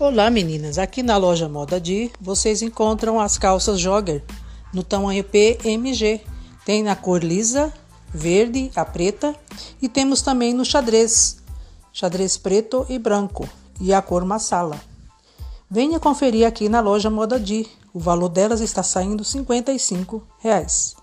[0.00, 4.24] Olá meninas, aqui na loja Moda Di vocês encontram as calças jogger
[4.72, 6.22] no tamanho PMG.
[6.64, 7.70] Tem na cor lisa,
[8.08, 9.36] verde, a preta
[9.80, 11.42] e temos também no xadrez,
[11.92, 13.46] xadrez preto e branco
[13.78, 14.80] e a cor massala.
[15.70, 17.68] Venha conferir aqui na loja Moda Di.
[17.92, 20.96] O valor delas está saindo 55 reais.